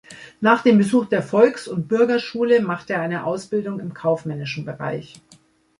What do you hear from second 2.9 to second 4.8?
eine Ausbildung im kaufmännischen